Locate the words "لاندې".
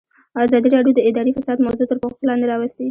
2.29-2.45